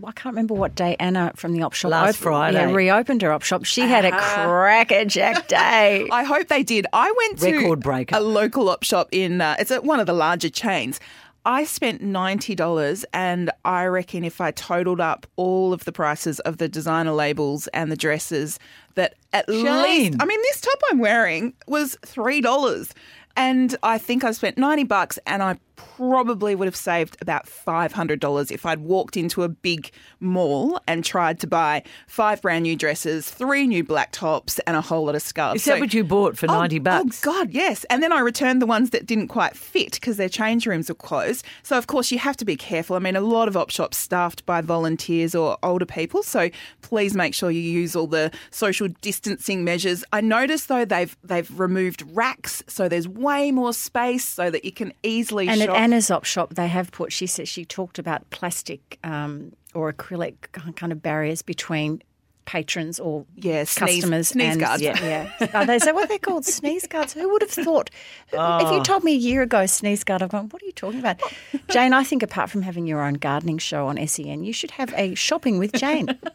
I 0.04 0.10
can't 0.10 0.32
remember 0.32 0.54
what 0.54 0.74
day 0.74 0.96
Anna 0.98 1.30
from 1.36 1.52
the 1.52 1.62
op 1.62 1.74
shop 1.74 1.92
Last 1.92 2.16
Friday. 2.18 2.58
yeah, 2.58 2.72
reopened 2.74 3.22
her 3.22 3.30
op 3.32 3.42
shop. 3.42 3.64
She 3.64 3.82
had 3.82 4.04
a 4.04 4.10
crackerjack 4.10 5.46
day. 5.48 6.08
I 6.10 6.24
hope 6.24 6.48
they 6.48 6.64
did. 6.64 6.86
I 6.92 7.12
went 7.16 7.38
to 7.38 7.52
Record 7.52 7.80
breaker. 7.80 8.16
a 8.16 8.20
local 8.20 8.68
op 8.68 8.82
shop 8.82 9.08
in, 9.12 9.40
uh, 9.40 9.54
it's 9.60 9.70
at 9.70 9.84
one 9.84 10.00
of 10.00 10.06
the 10.06 10.12
larger 10.12 10.48
chains. 10.48 10.98
I 11.46 11.64
spent 11.64 12.02
$90 12.02 13.04
and 13.12 13.50
I 13.64 13.84
reckon 13.84 14.24
if 14.24 14.40
I 14.40 14.50
totaled 14.50 15.00
up 15.00 15.26
all 15.36 15.72
of 15.72 15.84
the 15.84 15.92
prices 15.92 16.40
of 16.40 16.56
the 16.56 16.68
designer 16.68 17.12
labels 17.12 17.66
and 17.68 17.92
the 17.92 17.96
dresses 17.96 18.58
that 18.94 19.14
at 19.32 19.48
least 19.48 20.16
I 20.20 20.24
mean 20.24 20.40
this 20.42 20.60
top 20.60 20.80
I'm 20.90 20.98
wearing 20.98 21.52
was 21.66 21.96
$3 22.02 22.92
and 23.36 23.76
I 23.82 23.98
think 23.98 24.24
I 24.24 24.32
spent 24.32 24.56
90 24.56 24.84
bucks 24.84 25.18
and 25.26 25.42
I 25.42 25.58
probably 25.76 26.54
would 26.54 26.66
have 26.66 26.76
saved 26.76 27.16
about 27.20 27.46
$500 27.46 28.50
if 28.50 28.66
I'd 28.66 28.80
walked 28.80 29.16
into 29.16 29.42
a 29.42 29.48
big 29.48 29.90
mall 30.20 30.80
and 30.86 31.04
tried 31.04 31.40
to 31.40 31.46
buy 31.46 31.82
five 32.06 32.40
brand 32.42 32.62
new 32.62 32.76
dresses, 32.76 33.30
three 33.30 33.66
new 33.66 33.82
black 33.84 34.12
tops 34.12 34.58
and 34.60 34.76
a 34.76 34.80
whole 34.80 35.06
lot 35.06 35.14
of 35.14 35.22
scarves. 35.22 35.62
Is 35.62 35.66
that 35.66 35.80
what 35.80 35.94
you 35.94 36.04
bought 36.04 36.36
for 36.36 36.46
Oh, 36.50 36.54
90 36.54 36.78
bucks? 36.80 37.26
Oh, 37.26 37.32
God, 37.32 37.50
yes. 37.50 37.84
And 37.90 38.02
then 38.02 38.12
I 38.12 38.20
returned 38.20 38.62
the 38.62 38.66
ones 38.66 38.90
that 38.90 39.06
didn't 39.06 39.28
quite 39.28 39.56
fit 39.56 39.92
because 39.92 40.16
their 40.16 40.28
change 40.28 40.66
rooms 40.66 40.88
were 40.88 40.94
closed. 40.94 41.44
So, 41.62 41.76
of 41.76 41.86
course, 41.86 42.10
you 42.10 42.18
have 42.18 42.36
to 42.38 42.44
be 42.44 42.56
careful. 42.56 42.96
I 42.96 42.98
mean, 42.98 43.16
a 43.16 43.20
lot 43.20 43.48
of 43.48 43.56
op 43.56 43.70
shops 43.70 43.96
staffed 43.96 44.46
by 44.46 44.60
volunteers 44.60 45.34
or 45.34 45.58
older 45.62 45.86
people. 45.86 46.22
So, 46.22 46.50
please 46.82 47.14
make 47.14 47.34
sure 47.34 47.50
you 47.50 47.60
use 47.60 47.96
all 47.96 48.06
the 48.06 48.30
social 48.50 48.88
distancing 49.00 49.64
measures. 49.64 50.04
I 50.12 50.20
noticed, 50.20 50.68
though, 50.68 50.84
they've 50.84 51.16
they've 51.24 51.50
removed 51.58 52.04
racks. 52.12 52.62
So, 52.68 52.88
there's 52.88 53.08
way 53.08 53.50
more 53.50 53.72
space 53.72 54.24
so 54.24 54.50
that 54.50 54.64
you 54.64 54.72
can 54.72 54.92
easily 55.02 55.48
And 55.48 55.63
shop. 55.66 55.76
at 55.76 55.82
Anna's 55.82 56.10
op 56.10 56.24
shop, 56.24 56.54
they 56.54 56.68
have 56.68 56.90
put. 56.92 57.12
She 57.12 57.26
said 57.26 57.48
she 57.48 57.64
talked 57.64 57.98
about 57.98 58.28
plastic 58.30 58.98
um, 59.04 59.52
or 59.74 59.92
acrylic 59.92 60.34
kind 60.76 60.92
of 60.92 61.02
barriers 61.02 61.42
between 61.42 62.02
patrons 62.46 63.00
or 63.00 63.24
Yeah, 63.36 63.64
sneeze- 63.64 63.94
customers 64.02 64.28
sneeze 64.28 64.52
and 64.52 64.60
guards. 64.60 64.82
yeah, 64.82 65.02
yeah. 65.40 65.46
Are 65.54 65.64
they, 65.64 65.78
that 65.78 65.94
what 65.94 66.10
they're 66.10 66.18
called? 66.18 66.44
Sneeze 66.44 66.86
guards? 66.86 67.14
Who 67.14 67.26
would 67.32 67.40
have 67.40 67.50
thought? 67.50 67.88
If 68.28 68.38
Oh. 68.38 68.76
you 68.76 68.82
told 68.82 69.02
me 69.02 69.12
a 69.14 69.16
year 69.16 69.40
ago 69.40 69.64
sneeze 69.64 70.04
guard, 70.04 70.22
I've 70.22 70.28
gone, 70.28 70.50
what 70.50 70.62
are 70.62 70.66
you 70.66 70.72
talking 70.72 71.00
about? 71.00 71.22
Jane, 71.70 71.94
I 71.94 72.04
think 72.04 72.22
apart 72.22 72.50
from 72.50 72.60
having 72.60 72.86
your 72.86 73.00
own 73.02 73.14
gardening 73.14 73.56
show 73.56 73.86
on 73.86 73.96
SEN, 74.06 74.44
you 74.44 74.52
should 74.52 74.72
have 74.72 74.92
a 74.94 75.14
shopping 75.14 75.58
with 75.58 75.72
Jane. 75.72 76.08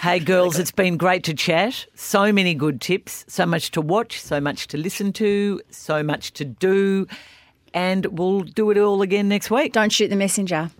Hey, 0.00 0.18
girls, 0.18 0.58
it's 0.58 0.72
been 0.72 0.96
great 0.96 1.22
to 1.24 1.32
chat. 1.34 1.86
So 1.94 2.32
many 2.32 2.54
good 2.54 2.80
tips, 2.80 3.24
so 3.28 3.46
much 3.46 3.70
to 3.70 3.80
watch, 3.80 4.20
so 4.20 4.40
much 4.40 4.66
to 4.68 4.76
listen 4.76 5.12
to, 5.14 5.60
so 5.70 6.02
much 6.02 6.32
to 6.34 6.44
do. 6.44 7.06
And 7.74 8.06
we'll 8.18 8.40
do 8.42 8.70
it 8.70 8.78
all 8.78 9.02
again 9.02 9.28
next 9.28 9.50
week. 9.50 9.72
Don't 9.72 9.92
shoot 9.92 10.08
the 10.08 10.16
messenger. 10.16 10.70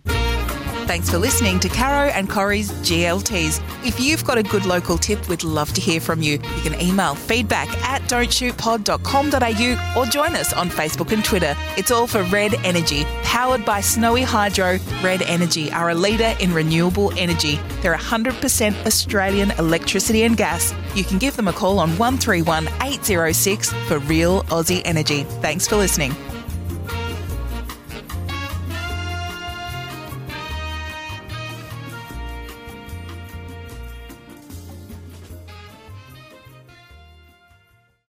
Thanks 0.87 1.11
for 1.11 1.19
listening 1.19 1.59
to 1.61 1.69
Caro 1.69 2.11
and 2.11 2.31
Corey's 2.31 2.71
GLTs. 2.71 3.61
If 3.85 3.99
you've 3.99 4.25
got 4.25 4.39
a 4.39 4.43
good 4.45 4.65
local 4.67 4.97
tip, 4.97 5.29
we'd 5.29 5.43
love 5.43 5.73
to 5.73 5.81
hear 5.81 6.01
from 6.01 6.23
you. 6.23 6.35
You 6.35 6.63
can 6.63 6.81
email 6.81 7.17
feedback 7.17 7.67
at 7.83 8.03
don'tshootpod.com.au 8.03 10.01
or 10.01 10.07
join 10.07 10.37
us 10.37 10.53
on 10.53 10.71
Facebook 10.71 11.11
and 11.11 11.25
Twitter. 11.25 11.57
It's 11.77 11.91
all 11.91 12.07
for 12.07 12.23
Red 12.23 12.55
Energy. 12.65 13.05
Powered 13.25 13.65
by 13.65 13.81
Snowy 13.81 14.23
Hydro, 14.23 14.79
Red 15.03 15.23
Energy 15.23 15.73
are 15.73 15.91
a 15.91 15.95
leader 15.95 16.37
in 16.39 16.55
renewable 16.55 17.13
energy. 17.19 17.59
They're 17.83 17.97
100% 17.97 18.87
Australian 18.87 19.51
electricity 19.59 20.23
and 20.23 20.37
gas. 20.37 20.73
You 20.95 21.03
can 21.03 21.19
give 21.19 21.35
them 21.35 21.49
a 21.49 21.53
call 21.53 21.81
on 21.81 21.99
131 21.99 22.69
806 22.81 23.73
for 23.89 23.99
real 23.99 24.45
Aussie 24.45 24.83
energy. 24.85 25.25
Thanks 25.43 25.67
for 25.67 25.75
listening. 25.75 26.15